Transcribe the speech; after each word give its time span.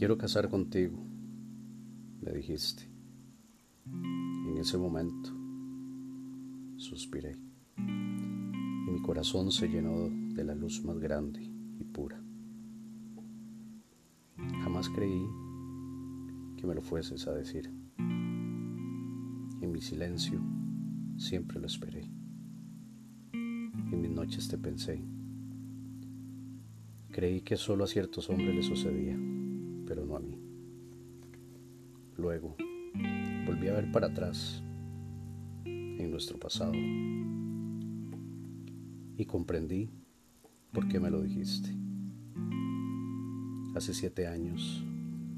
quiero 0.00 0.16
casar 0.16 0.48
contigo, 0.48 0.98
me 2.22 2.32
dijiste. 2.32 2.90
En 3.86 4.56
ese 4.58 4.78
momento 4.78 5.30
suspiré 6.76 7.36
y 7.76 8.90
mi 8.90 9.02
corazón 9.02 9.52
se 9.52 9.68
llenó 9.68 10.08
de 10.34 10.44
la 10.44 10.54
luz 10.54 10.82
más 10.84 10.98
grande 10.98 11.42
y 11.78 11.84
pura. 11.84 12.22
Jamás 14.62 14.88
creí 14.88 15.26
que 16.56 16.66
me 16.66 16.74
lo 16.74 16.82
fueses 16.82 17.26
a 17.26 17.34
decir. 17.34 17.70
En 17.98 19.70
mi 19.70 19.80
silencio 19.80 20.40
siempre 21.16 21.60
lo 21.60 21.66
esperé. 21.66 22.10
En 23.32 24.00
mis 24.00 24.10
noches 24.10 24.48
te 24.48 24.56
pensé. 24.56 25.04
Creí 27.10 27.42
que 27.42 27.56
solo 27.56 27.84
a 27.84 27.86
ciertos 27.86 28.30
hombres 28.30 28.54
les 28.54 28.66
sucedía, 28.66 29.18
pero 29.90 30.06
no 30.06 30.14
a 30.14 30.20
mí. 30.20 30.38
Luego 32.16 32.54
volví 33.44 33.66
a 33.66 33.72
ver 33.72 33.90
para 33.90 34.06
atrás 34.06 34.62
en 35.64 36.08
nuestro 36.12 36.38
pasado 36.38 36.74
y 39.16 39.24
comprendí 39.26 39.90
por 40.72 40.86
qué 40.86 41.00
me 41.00 41.10
lo 41.10 41.20
dijiste. 41.20 41.70
Hace 43.74 43.92
siete 43.92 44.28
años 44.28 44.84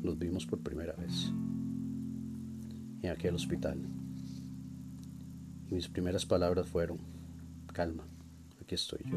nos 0.02 0.18
vimos 0.18 0.44
por 0.44 0.58
primera 0.58 0.92
vez 0.96 1.32
en 3.00 3.10
aquel 3.10 3.34
hospital 3.34 3.78
y 5.66 5.74
mis 5.74 5.88
primeras 5.88 6.26
palabras 6.26 6.68
fueron, 6.68 6.98
calma, 7.72 8.04
aquí 8.60 8.74
estoy 8.74 9.00
yo. 9.10 9.16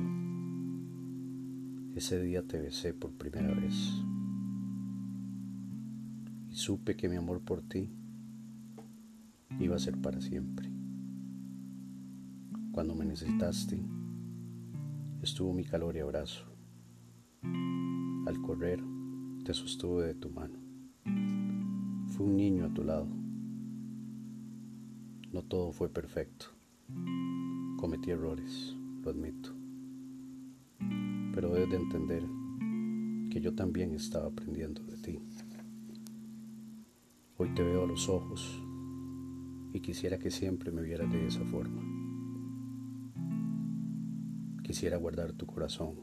Ese 1.93 2.21
día 2.21 2.41
te 2.41 2.57
besé 2.57 2.93
por 2.93 3.11
primera 3.11 3.53
vez 3.53 4.05
supe 6.55 6.95
que 6.95 7.09
mi 7.09 7.17
amor 7.17 7.41
por 7.41 7.61
ti 7.63 7.89
iba 9.59 9.75
a 9.75 9.79
ser 9.79 9.99
para 9.99 10.21
siempre. 10.21 10.71
Cuando 12.71 12.95
me 12.95 13.03
necesitaste, 13.03 13.85
estuvo 15.21 15.51
mi 15.53 15.65
calor 15.65 15.97
y 15.97 15.99
abrazo. 15.99 16.45
Al 17.41 18.41
correr, 18.41 18.81
te 19.43 19.53
sostuve 19.53 20.07
de 20.07 20.15
tu 20.15 20.29
mano. 20.29 20.57
Fui 22.07 22.25
un 22.25 22.37
niño 22.37 22.65
a 22.65 22.73
tu 22.73 22.85
lado. 22.85 23.07
No 25.33 25.41
todo 25.43 25.73
fue 25.73 25.89
perfecto. 25.89 26.45
Cometí 27.77 28.11
errores, 28.11 28.77
lo 29.03 29.09
admito. 29.11 29.53
Pero 31.33 31.53
debes 31.53 31.69
de 31.69 31.75
entender 31.75 32.23
que 33.29 33.41
yo 33.41 33.53
también 33.53 33.93
estaba 33.93 34.27
aprendiendo 34.27 34.81
de 34.85 34.95
ti. 34.95 35.19
Hoy 37.37 37.53
te 37.53 37.63
veo 37.63 37.83
a 37.83 37.87
los 37.87 38.09
ojos 38.09 38.63
y 39.73 39.79
quisiera 39.81 40.17
que 40.17 40.31
siempre 40.31 40.71
me 40.71 40.81
vieras 40.81 41.11
de 41.11 41.27
esa 41.27 41.43
forma. 41.45 41.81
Quisiera 44.63 44.97
guardar 44.97 45.33
tu 45.33 45.45
corazón, 45.45 45.95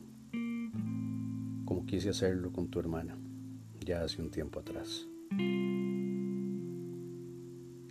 como 1.64 1.84
quise 1.86 2.10
hacerlo 2.10 2.52
con 2.52 2.68
tu 2.68 2.78
hermana 2.78 3.18
ya 3.84 4.02
hace 4.02 4.22
un 4.22 4.30
tiempo 4.30 4.60
atrás. 4.60 5.08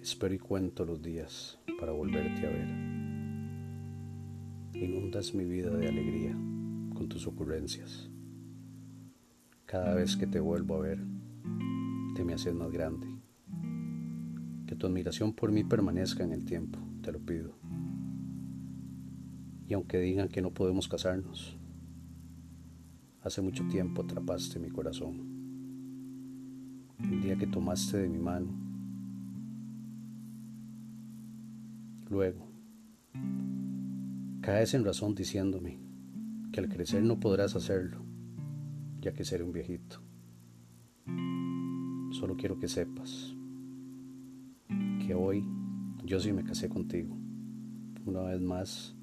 Espero 0.01 0.33
y 0.33 0.39
cuento 0.39 0.85
los 0.85 1.01
días 1.01 1.59
para 1.79 1.91
volverte 1.91 2.47
a 2.47 2.49
ver. 2.49 2.67
Inundas 4.73 5.33
mi 5.33 5.45
vida 5.45 5.69
de 5.71 5.87
alegría 5.87 6.31
con 6.31 7.07
tus 7.09 7.27
ocurrencias. 7.27 8.09
Cada 9.65 9.95
vez 9.95 10.15
que 10.15 10.27
te 10.27 10.39
vuelvo 10.39 10.75
a 10.75 10.79
ver, 10.79 10.99
te 12.15 12.23
me 12.23 12.33
haces 12.33 12.53
más 12.53 12.71
grande. 12.71 13.20
Que 14.71 14.77
tu 14.77 14.87
admiración 14.87 15.33
por 15.33 15.51
mí 15.51 15.65
permanezca 15.65 16.23
en 16.23 16.31
el 16.31 16.45
tiempo, 16.45 16.79
te 17.01 17.11
lo 17.11 17.19
pido. 17.19 17.51
Y 19.67 19.73
aunque 19.73 19.99
digan 19.99 20.29
que 20.29 20.41
no 20.41 20.53
podemos 20.53 20.87
casarnos, 20.87 21.57
hace 23.21 23.41
mucho 23.41 23.67
tiempo 23.67 24.01
atrapaste 24.01 24.59
mi 24.59 24.69
corazón. 24.69 25.27
El 26.99 27.21
día 27.21 27.35
que 27.35 27.47
tomaste 27.47 27.97
de 27.97 28.07
mi 28.07 28.17
mano. 28.17 28.47
Luego, 32.09 32.47
caes 34.39 34.73
en 34.73 34.85
razón 34.85 35.15
diciéndome 35.15 35.81
que 36.53 36.61
al 36.61 36.69
crecer 36.69 37.03
no 37.03 37.19
podrás 37.19 37.57
hacerlo, 37.57 38.05
ya 39.01 39.11
que 39.11 39.25
seré 39.25 39.43
un 39.43 39.51
viejito. 39.51 39.97
Solo 42.13 42.37
quiero 42.37 42.57
que 42.57 42.69
sepas 42.69 43.35
hoy 45.13 45.45
yo 46.03 46.19
sí 46.19 46.33
me 46.33 46.43
casé 46.43 46.69
contigo. 46.69 47.17
Una 48.05 48.21
vez 48.21 48.41
más, 48.41 48.95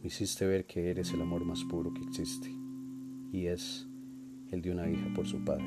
me 0.00 0.06
hiciste 0.08 0.46
ver 0.46 0.66
que 0.66 0.90
eres 0.90 1.12
el 1.12 1.20
amor 1.20 1.44
más 1.44 1.62
puro 1.64 1.92
que 1.92 2.02
existe 2.02 2.50
y 3.32 3.46
es 3.46 3.88
el 4.50 4.62
de 4.62 4.72
una 4.72 4.90
hija 4.90 5.12
por 5.14 5.26
su 5.26 5.44
padre. 5.44 5.66